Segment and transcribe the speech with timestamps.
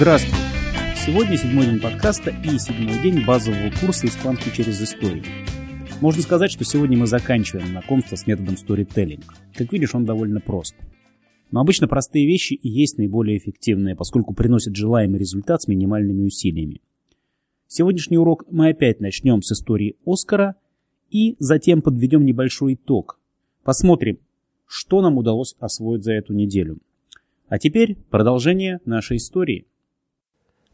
[0.00, 0.38] Здравствуй!
[0.96, 5.24] Сегодня седьмой день подкаста и седьмой день базового курса «Испанский через историю».
[6.00, 9.22] Можно сказать, что сегодня мы заканчиваем знакомство с методом storytelling.
[9.54, 10.74] Как видишь, он довольно прост.
[11.50, 16.80] Но обычно простые вещи и есть наиболее эффективные, поскольку приносят желаемый результат с минимальными усилиями.
[17.66, 20.54] Сегодняшний урок мы опять начнем с истории Оскара
[21.10, 23.20] и затем подведем небольшой итог.
[23.64, 24.18] Посмотрим,
[24.66, 26.78] что нам удалось освоить за эту неделю.
[27.50, 29.66] А теперь продолжение нашей истории.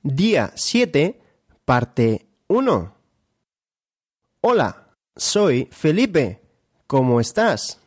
[0.05, 1.21] Día 7,
[1.63, 2.95] parte 1.
[4.41, 6.41] Hola, soy Felipe.
[6.87, 7.79] ¿Cómo estás?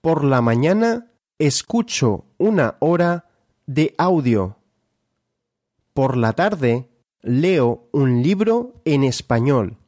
[0.00, 3.28] Por la mañana escucho una hora
[3.66, 4.58] de audio.
[5.94, 6.88] Por la tarde
[7.20, 9.78] leo un libro en español.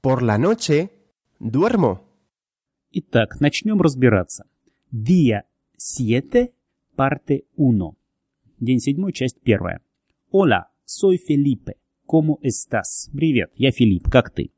[0.00, 0.90] Por la noche
[1.38, 2.08] duermo.
[2.90, 4.46] Итак, начнем разбираться.
[4.90, 5.44] Día
[5.76, 6.54] 7,
[6.94, 7.96] parte 1.
[8.59, 9.81] День седьмой, часть первая.
[10.31, 11.75] Hola, soy Felipe.
[12.07, 13.07] ¿Cómo estás?
[13.13, 14.49] Привет, я Филипп, как ты?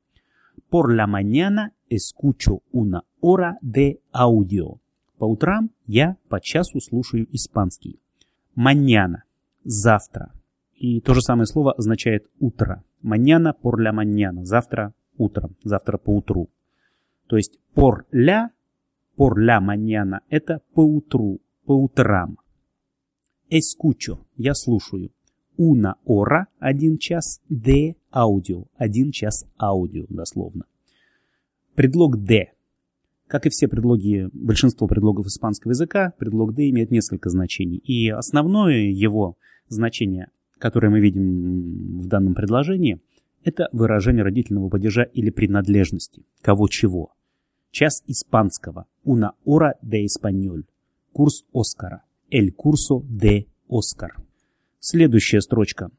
[0.70, 4.80] Por la mañana escucho una hora de audio.
[5.18, 8.00] По утрам я по часу слушаю испанский.
[8.56, 9.24] Mañana–
[9.66, 10.32] завтра.
[10.76, 12.86] И то же самое слово означает утро.
[13.02, 16.48] Mañana por la mañana– завтра утром, завтра по утру.
[17.28, 18.52] То есть por la,
[19.18, 22.38] por la mañana– это по утру, по утрам.
[23.50, 25.12] Escucho– я слушаю.
[25.58, 30.66] Una hora– один час, de audio– один час аудио, дословно.
[31.74, 32.50] Предлог de.
[33.28, 37.78] Как и все предлоги, большинство предлогов испанского языка, предлог de имеет несколько значений.
[37.78, 39.36] И основное его
[39.68, 43.02] значение, которое мы видим в данном предложении,
[43.44, 46.24] это выражение родительного падежа или принадлежности.
[46.42, 47.14] Кого чего.
[47.72, 48.86] Час испанского.
[49.04, 50.66] Una hora de español.
[51.14, 52.04] Курс Оскара.
[52.32, 54.12] El curso de Oscar.
[54.78, 55.90] Следующая строчка.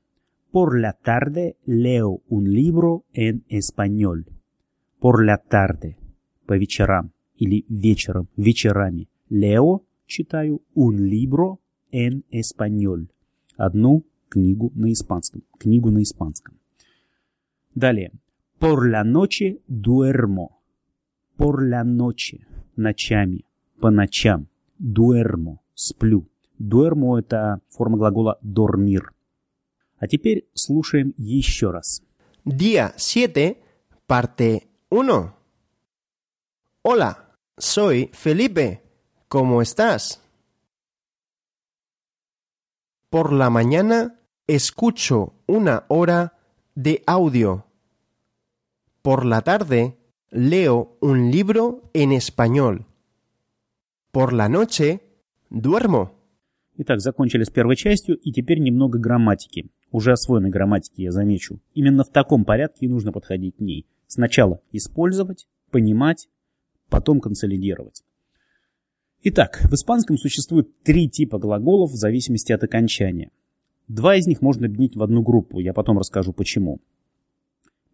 [0.53, 4.27] Por la tarde leo un libro en español.
[5.01, 5.97] Por la tarde.
[6.47, 7.11] По вечерам.
[7.35, 8.29] Или вечером.
[8.37, 9.09] Вечерами.
[9.29, 9.83] Leo.
[10.07, 11.59] Читаю un libro
[11.91, 13.11] en español.
[13.57, 15.43] Одну книгу на испанском.
[15.59, 16.61] Книгу на испанском.
[17.75, 18.13] Далее.
[18.61, 20.61] Por la noche duermo.
[21.37, 22.47] Por la noche.
[22.77, 23.45] Ночами.
[23.81, 24.47] По ночам.
[24.79, 25.60] Duermo.
[25.80, 26.28] Сплю.
[26.58, 29.04] Дуэрмо – это форма глагола «dormir».
[29.98, 32.02] А теперь слушаем еще раз.
[32.46, 33.58] Día 7,
[34.06, 35.34] parte 1.
[36.84, 38.84] Hola, soy Felipe.
[39.28, 40.22] ¿Cómo estás?
[43.10, 46.38] Por la mañana escucho una hora
[46.76, 47.66] de audio.
[49.02, 49.98] Por la tarde
[50.30, 52.86] leo un libro en español.
[54.12, 55.02] Por la noche
[55.51, 56.09] duermo.
[56.77, 59.71] Итак, закончили с первой частью, и теперь немного грамматики.
[59.91, 61.61] Уже освоенной грамматики, я замечу.
[61.75, 63.87] Именно в таком порядке и нужно подходить к ней.
[64.07, 66.29] Сначала использовать, понимать,
[66.89, 68.03] потом консолидировать.
[69.23, 73.31] Итак, в испанском существует три типа глаголов в зависимости от окончания.
[73.87, 76.81] Два из них можно объединить в одну группу, я потом расскажу почему.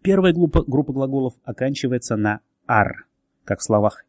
[0.03, 3.09] Первая группа, группа глаголов оканчивается на «ар»,
[3.45, 4.06] как в словах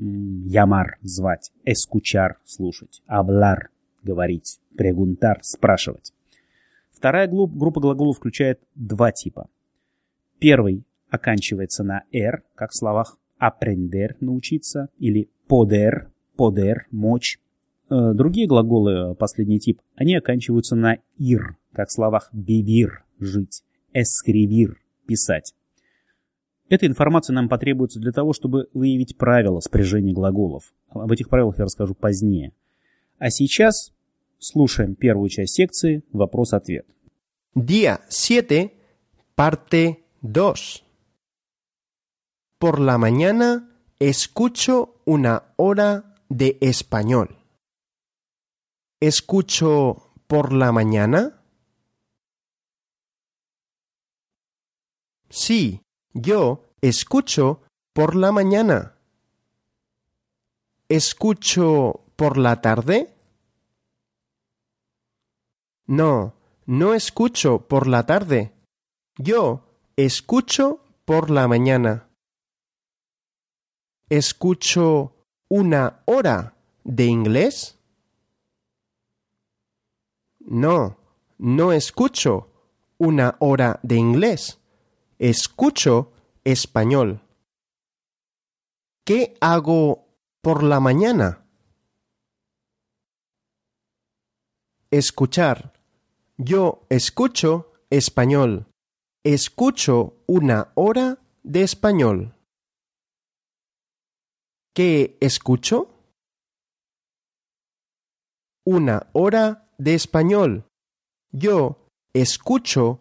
[0.00, 3.70] «ямар»– звать, «эскучар»– слушать, «аблар»–
[4.02, 6.12] говорить, «прегунтар»– спрашивать.
[6.90, 9.48] Вторая группа глаголов включает два типа.
[10.38, 17.38] Первый оканчивается на «р», как в словах «aprender»– научиться, или «poder»– «poder»– мочь.
[17.90, 25.54] Другие глаголы, последний тип, они оканчиваются на «ир», как в словах «vivir»– «жить», «escribir»– «писать».
[26.70, 30.72] Эта информация нам потребуется для того, чтобы выявить правила спряжения глаголов.
[30.90, 32.52] Об этих правилах я расскажу позднее.
[33.18, 33.92] А сейчас
[34.38, 36.86] слушаем первую часть секции «Вопрос-ответ».
[37.56, 38.70] Día 7,
[39.34, 40.54] parte 2.
[42.60, 43.68] Por la mañana
[43.98, 47.36] escucho una hora de español.
[49.00, 51.42] ¿Escucho por la mañana?
[55.30, 55.80] Sí,
[56.12, 57.62] yo escucho
[57.92, 58.96] por la mañana.
[60.88, 63.14] ¿Escucho por la tarde?
[65.86, 66.34] No,
[66.66, 68.52] no escucho por la tarde.
[69.16, 69.64] Yo
[69.96, 72.08] escucho por la mañana.
[74.08, 75.14] ¿Escucho
[75.48, 76.54] una hora
[76.84, 77.78] de inglés?
[80.38, 80.98] No,
[81.38, 82.50] no escucho
[82.98, 84.59] una hora de inglés.
[85.20, 86.12] Escucho
[86.42, 87.20] español.
[89.04, 90.08] ¿Qué hago
[90.42, 91.40] por la mañana?
[94.90, 95.72] escuchar.
[96.36, 98.66] Yo escucho español.
[99.24, 102.34] Escucho una hora de español.
[104.74, 105.90] ¿Qué escucho?
[108.64, 110.66] Una hora de español.
[111.32, 113.00] Yo escucho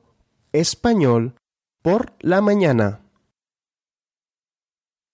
[0.52, 1.36] español
[1.82, 3.02] por la mañana.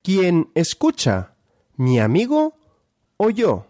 [0.04, 1.36] ¿Quién escucha?
[1.78, 2.54] ¿Mi amigo
[3.18, 3.66] o yo?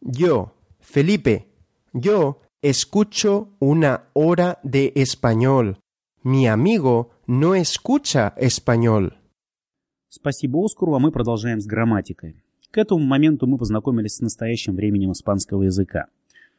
[0.00, 1.46] Yo, Felipe,
[1.92, 5.78] yo escucho una hora de español.
[6.22, 9.14] Mi amigo no escucha español.
[10.10, 12.42] Спасибо Оскару, а мы продолжаем с грамматикой.
[12.70, 16.06] К этому моменту мы познакомились с настоящим временем испанского языка.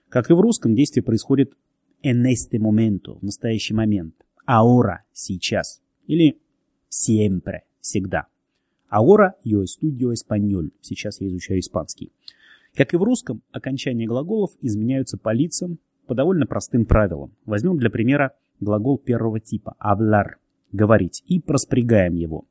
[0.07, 1.53] Как и в русском, действие происходит
[2.01, 4.15] en este momento, в настоящий момент.
[4.45, 5.81] Ahora, сейчас.
[6.07, 6.39] Или
[6.89, 8.27] siempre, всегда.
[8.89, 10.71] Ahora yo estudio español.
[10.81, 12.11] Сейчас я изучаю испанский.
[12.75, 17.35] Как и в русском, окончания глаголов изменяются по лицам по довольно простым правилам.
[17.45, 20.35] Возьмем для примера глагол первого типа hablar–
[20.71, 22.45] говорить и проспрягаем его.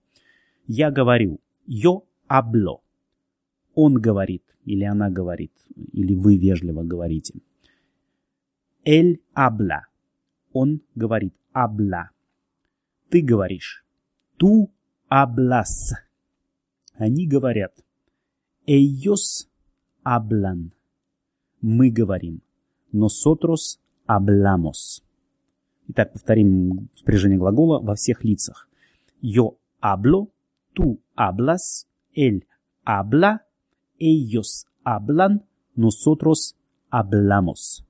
[0.67, 2.81] Я говорю yo hablo.
[3.75, 5.53] Он говорит или она говорит,
[5.93, 7.41] или вы вежливо говорите.
[8.89, 9.91] Él habla.
[10.51, 12.15] Он говорит habla.
[13.11, 13.85] Ты говоришь.
[14.39, 14.71] Tú
[15.11, 15.93] hablas.
[16.95, 17.75] Они говорят.
[18.65, 19.51] Ellos
[20.03, 20.73] hablan.
[21.61, 22.41] Мы говорим.
[22.91, 25.05] Nosotros hablamos.
[25.89, 28.71] Итак, повторим спряжение глагола во всех лицах.
[29.21, 30.31] Yo hablo,
[30.73, 32.47] tú hablas, él
[32.85, 33.45] habla,
[33.99, 35.45] ellos hablan,
[35.77, 36.57] nosotros
[36.89, 37.85] hablamos.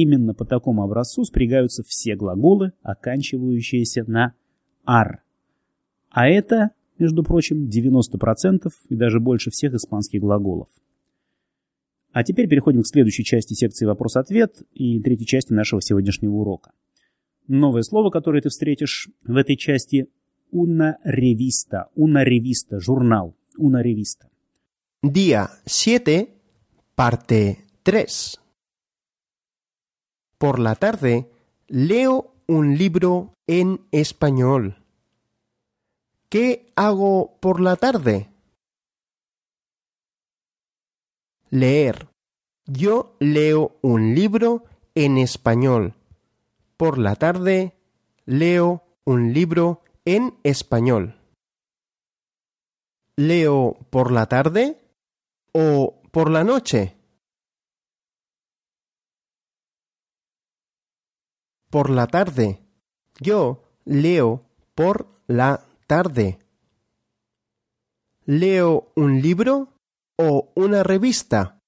[0.00, 4.32] Именно по такому образцу спрягаются все глаголы, оканчивающиеся на
[4.84, 5.24] «ар».
[6.08, 10.68] А это, между прочим, 90% и даже больше всех испанских глаголов.
[12.12, 16.70] А теперь переходим к следующей части секции «Вопрос-ответ» и третьей части нашего сегодняшнего урока.
[17.48, 20.06] Новое слово, которое ты встретишь в этой части–
[20.52, 24.28] «una revista», «una revista», журнал, «una revista».
[25.02, 26.28] Día 7,
[26.94, 28.06] parte 3.
[30.38, 31.30] Por la tarde
[31.66, 34.84] leo un libro en español.
[36.28, 38.30] ¿Qué hago por la tarde?
[41.50, 42.08] Leer.
[42.66, 44.64] Yo leo un libro
[44.94, 45.94] en español.
[46.76, 47.74] Por la tarde
[48.24, 51.18] leo un libro en español.
[53.16, 54.78] ¿Leo por la tarde
[55.52, 56.97] o por la noche?
[61.70, 62.62] Por la tarde.
[63.20, 64.44] Yo leo
[64.74, 66.38] por la tarde.
[68.24, 69.74] ¿Leo un libro
[70.16, 71.58] o una revista?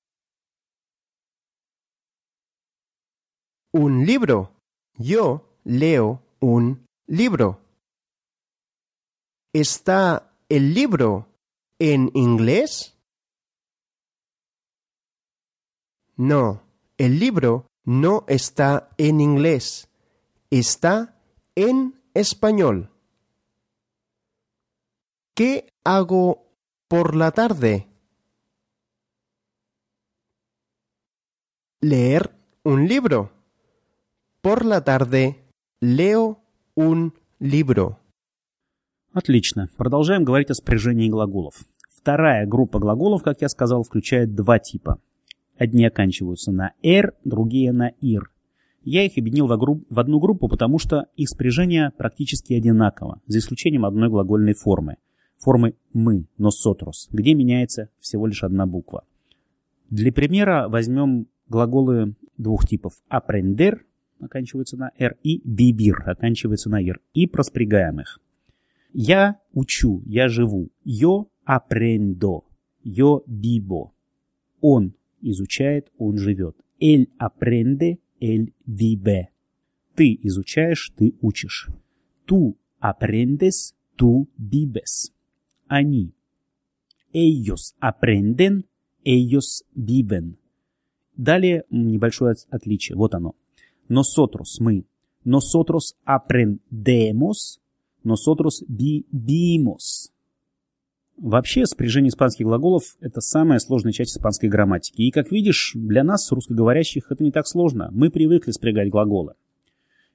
[3.73, 4.53] Un libro.
[4.95, 7.61] Yo leo un libro.
[9.53, 11.29] ¿Está el libro
[11.79, 12.97] en inglés?
[16.17, 16.63] No,
[16.99, 19.90] el libro no está en inglés.
[20.51, 21.15] Está
[21.55, 22.91] en español.
[25.33, 26.43] ¿Qué hago
[26.89, 27.87] por la tarde?
[31.81, 32.33] Leer
[32.65, 33.31] un libro.
[34.41, 35.37] Por la tarde
[35.81, 36.43] leo
[36.75, 38.01] un libro.
[39.13, 39.69] Отлично.
[39.77, 41.55] Продолжаем говорить о спряжении глаголов.
[41.89, 45.01] Вторая группа глаголов, как я сказал, включает два типа.
[45.57, 48.33] Одни оканчиваются на «р», другие на «ир».
[48.83, 54.09] Я их объединил в одну группу, потому что их спряжение практически одинаково, за исключением одной
[54.09, 54.97] глагольной формы.
[55.39, 59.05] Формы «мы», «nosotros», где меняется всего лишь одна буква.
[59.89, 62.95] Для примера возьмем глаголы двух типов.
[63.11, 63.81] «aprender»
[64.21, 68.21] оканчивается на «р» и «vivir» оканчивается на «ир» и проспрягаем их.
[68.93, 70.69] Я учу, я живу.
[70.85, 72.45] Yo aprendo,
[72.85, 73.91] yo vivo.
[74.61, 76.57] Он изучает, он живет.
[76.81, 79.29] Él aprende, vive.
[79.95, 81.69] Ты изучаешь, ты учишь.
[82.27, 85.13] Tú aprendes, tú vives.
[85.69, 86.13] Они.
[87.13, 88.67] Ellos aprenden,
[89.05, 90.37] ellos viven.
[91.17, 92.97] Далее небольшое отличие.
[92.97, 93.35] Вот оно.
[93.89, 94.87] Nosotros, мы.
[95.25, 97.61] Nosotros aprendemos,
[98.03, 100.13] nosotros vivimos.
[101.21, 105.03] Вообще, спряжение испанских глаголов– это самая сложная часть испанской грамматики.
[105.03, 107.91] И, как видишь, для нас, русскоговорящих, это не так сложно.
[107.93, 109.35] Мы привыкли спрягать глаголы.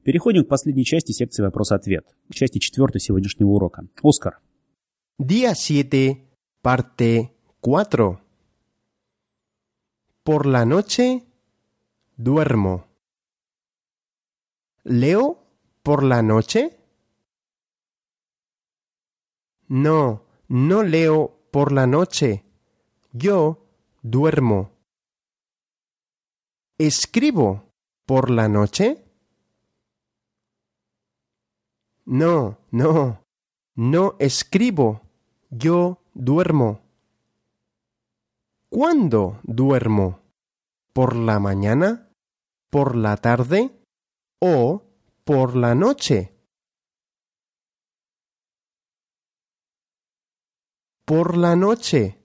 [0.04, 3.88] Переходим к последней части секции «Вопрос-ответ», к части четвертой сегодняшнего урока.
[4.02, 4.40] Оскар.
[5.20, 6.18] Día 7,
[6.64, 7.32] parte
[7.62, 8.20] 4.
[10.26, 11.24] por la noche
[12.18, 12.88] duermo.
[14.84, 15.38] ¿Leo
[15.84, 16.80] por la noche?
[19.68, 20.25] No,
[20.56, 22.46] no leo por la noche.
[23.12, 23.68] Yo
[24.02, 24.72] duermo.
[26.78, 27.74] ¿Escribo
[28.06, 29.04] por la noche?
[32.06, 33.22] No, no,
[33.76, 35.02] no escribo.
[35.50, 36.80] Yo duermo.
[38.70, 40.22] ¿Cuándo duermo?
[40.94, 42.10] ¿Por la mañana?
[42.70, 43.78] ¿Por la tarde?
[44.40, 44.84] ¿O
[45.26, 46.35] por la noche?
[51.06, 52.20] Por la noche.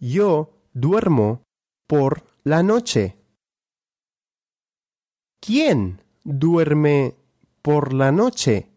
[0.00, 1.44] Yo duermo
[1.86, 3.18] por la noche.
[5.40, 7.16] ¿Quién duerme
[7.60, 8.70] por la noche?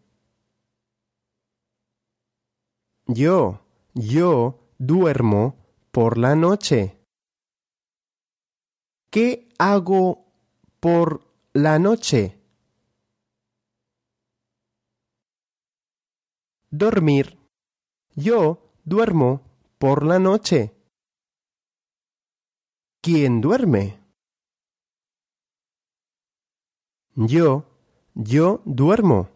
[3.06, 3.64] Yo,
[3.94, 5.56] yo duermo
[5.92, 6.98] por la noche.
[9.10, 10.26] ¿Qué hago
[10.78, 11.22] por
[11.54, 12.38] la noche?
[16.70, 17.38] Dormir.
[18.14, 19.42] Yo duermo
[19.78, 20.72] por la noche.
[23.00, 23.96] ¿Quién duerme?
[27.14, 27.64] Yo,
[28.14, 29.30] yo duerмо.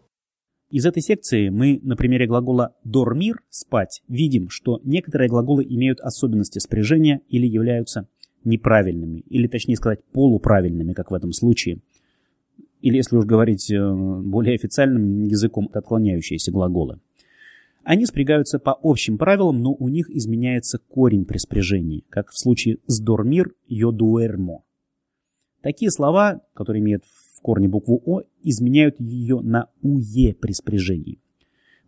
[0.69, 6.57] Из этой секции мы на примере глагола «дормир»– «спать» видим, что некоторые глаголы имеют особенности
[6.57, 8.07] спряжения или являются
[8.43, 11.81] неправильными, или точнее сказать полуправильными, как в этом случае.
[12.81, 13.77] Или, если уж говорить э,
[14.23, 16.99] более официальным языком, отклоняющиеся глаголы.
[17.83, 22.77] Они спрягаются по общим правилам, но у них изменяется корень при спряжении, как в случае
[22.87, 24.61] с «дормир» «yo duermo».
[25.61, 31.19] Такие слова, которые имеют в корне букву «о», изменяют ее на «уе» при спряжении.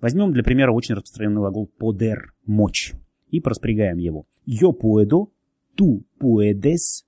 [0.01, 2.93] Возьмем для примера очень распространенный глагол «poder»– «мочь»
[3.29, 4.25] и проспрягаем его.
[4.45, 5.29] «Yo puedo»,
[5.77, 7.05] «tú puedes»,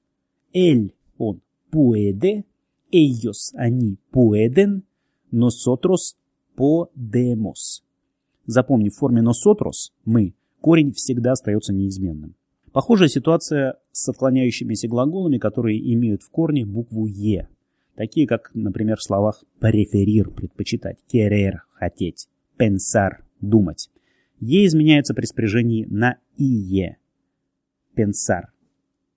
[0.53, 1.41] «él»– «он»
[1.71, 2.45] puede,
[2.91, 4.83] «ellos»– «они» pueden,
[5.31, 6.15] «nosotros»–
[6.57, 7.86] «podemos».
[8.47, 12.35] Запомни, в форме «nosotros»– «мы» корень всегда остается неизменным.
[12.71, 17.49] Похожая ситуация с отклоняющимися глаголами, которые имеют в корне букву «е»,
[17.95, 23.89] такие как, например, в словах «преферир»– предпочитать, «querer»– хотеть, «pensar»– думать.
[24.39, 26.97] «Е» изменяется при спряжении на «ие»–
[27.97, 28.43] «pensar»,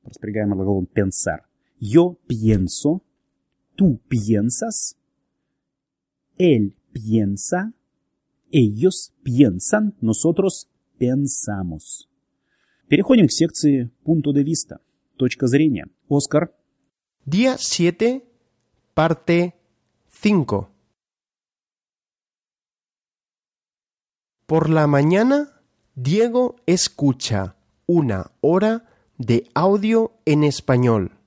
[0.02, 1.42] распрягаемый глаголом «pensar».
[1.80, 3.02] «Yo pienso»,
[3.76, 4.96] «tú piensas»,
[6.36, 7.72] «él piensa»,
[8.51, 12.09] Ellos piensan, nosotros pensamos.
[12.87, 14.79] Переходим к секции punto de vista.
[15.17, 15.87] Точка зрения.
[16.09, 16.53] Оскар.
[17.25, 18.23] Día 7,
[18.93, 19.55] parte
[20.11, 20.69] 5.
[24.45, 25.61] Por la mañana,
[25.95, 27.55] Diego escucha
[27.87, 28.85] una hora
[29.17, 31.17] de audio en español.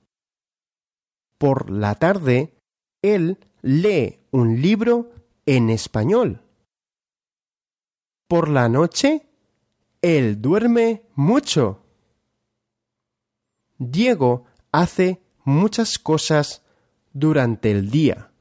[1.37, 2.55] Por la tarde,
[3.01, 5.11] él lee un libro
[5.45, 6.41] en español.
[8.27, 9.27] Por la noche,
[10.01, 11.83] él duerme mucho.
[13.77, 16.63] Diego hace muchas cosas
[17.13, 18.31] durante el día.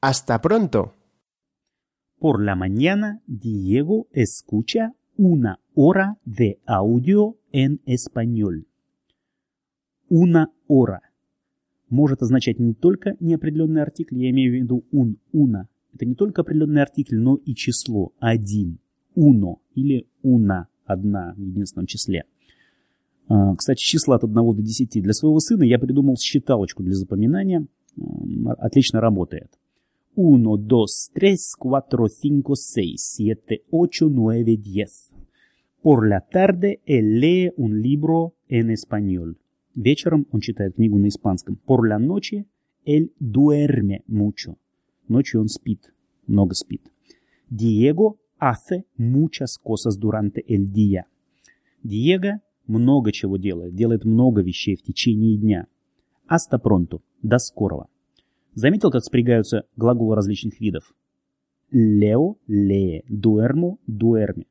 [0.00, 0.94] Hasta pronto.
[2.18, 8.68] Por la mañana, Diego escucha una hora de audio en español.
[10.08, 11.02] Una hora
[11.88, 16.41] может означать не только неопределенный артикль, я имею в виду un, una, это не только
[16.41, 18.79] определенный артикль, но и число один.
[19.15, 22.23] Uno или una, одна в единственном числе.
[23.27, 27.67] А, кстати, числа от 1 до 10 для своего сына я придумал считалочку для запоминания.
[28.57, 29.51] Отлично работает.
[30.15, 33.37] 1, 2, 3, 4, 5, 6, 7,
[33.71, 35.11] 8, 9, 10.
[35.83, 39.37] Por la tarde él lee un libro en español.
[39.75, 41.57] Вечером он читает книгу на испанском.
[41.65, 42.45] Por la noche
[42.85, 44.57] él duerme mucho.
[45.11, 45.93] Ночью он спит,
[46.25, 46.89] много спит.
[47.49, 51.03] Диего hace muchas cosas durante el día.
[51.83, 55.67] Диего много чего делает, делает много вещей в течение дня.
[56.29, 57.01] Hasta pronto.
[57.21, 57.87] До скорого.
[58.53, 60.93] Заметил, как спрягаются глаголы различных видов?
[61.71, 64.45] Лео, лее, дуэрмо, дуэрме.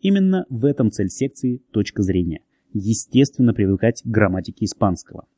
[0.00, 2.40] Именно в этом цель секции точка зрения.
[2.72, 5.28] Естественно, привыкать к грамматике испанского.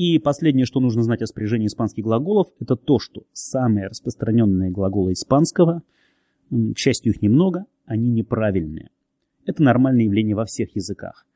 [0.00, 5.12] И последнее, что нужно знать о спряжении испанских глаголов, это то, что самые распространенные глаголы
[5.12, 5.82] испанского,
[6.48, 8.88] к счастью, их немного, они неправильные.
[9.44, 11.26] Это нормальное явление во всех языках.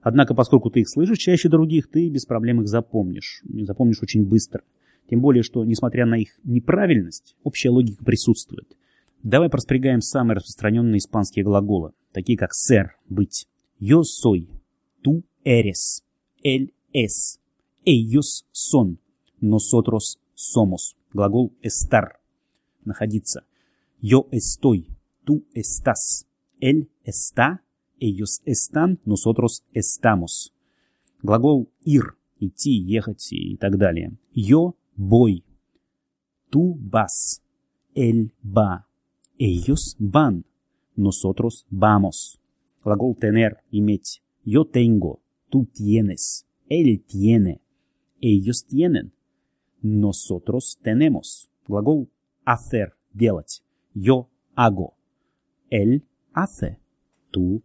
[0.00, 3.42] Однако, поскольку ты их слышишь чаще других, ты без проблем их запомнишь.
[3.44, 4.62] Запомнишь очень быстро.
[5.10, 8.74] Тем более, что, несмотря на их неправильность, общая логика присутствует.
[9.22, 14.48] Давай проспрягаем самые распространенные испанские глаголы, такие как «ser»– «быть», «yo soy»,
[15.02, 16.02] «tú eres»,
[16.42, 17.43] Él es.
[17.84, 18.98] Ellos son.
[19.40, 20.96] Nosotros somos.
[21.12, 22.20] Глагол estar.
[22.84, 23.44] Находиться.
[24.00, 24.88] Yo estoy.
[25.24, 26.26] Tú estás.
[26.60, 27.62] Él está.
[27.98, 29.00] Ellos están.
[29.04, 30.52] Nosotros estamos.
[31.22, 32.02] Глагол ir.
[32.40, 34.12] Идти, ехать и так далее.
[34.34, 35.44] Yo voy.
[36.50, 37.42] Tú vas.
[37.94, 38.86] Él va.
[39.38, 40.44] Ellos van.
[40.96, 42.38] Nosotros vamos.
[42.84, 44.22] Глагол tener, иметь.
[44.44, 45.20] Yo tengo.
[45.48, 46.46] Tú tienes.
[46.68, 47.63] Él tiene.
[48.23, 49.13] Ellos tienen.
[49.81, 51.49] Nosotros tenemos.
[51.67, 52.09] Глагол
[52.45, 53.63] hacer, делать.
[53.93, 54.95] Yo hago.
[55.69, 56.79] Él hace.
[57.31, 57.63] Tú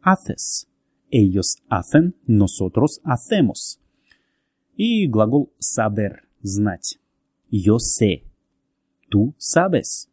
[0.00, 0.68] haces.
[1.10, 2.14] Ellos hacen.
[2.26, 3.80] Nosotros hacemos.
[4.76, 6.98] И глагол saber, знать.
[7.50, 8.24] Yo sé.
[9.10, 10.08] Tú sabes.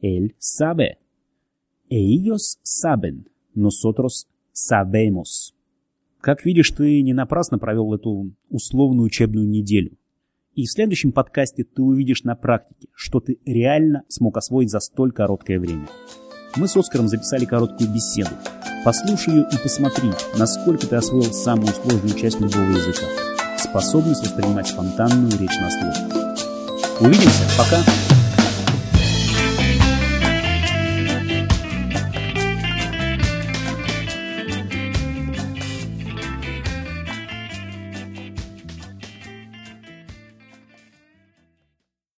[0.00, 0.98] Él sabe.
[1.88, 3.30] Ellos saben.
[3.54, 5.54] Nosotros sabemos.
[6.21, 9.97] Как видишь, ты не напрасно провел эту условную учебную неделю.
[10.53, 15.13] И в следующем подкасте ты увидишь на практике, что ты реально смог освоить за столь
[15.13, 15.87] короткое время.
[16.57, 18.31] Мы с Оскаром записали короткую беседу.
[18.83, 23.05] Послушай ее и посмотри, насколько ты освоил самую сложную часть любого языка–
[23.57, 26.99] способность воспринимать спонтанную речь на слух.
[26.99, 28.08] Увидимся, пока!